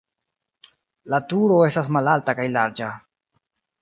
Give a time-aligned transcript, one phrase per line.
[1.15, 2.89] La turo estas malalta kaj larĝa.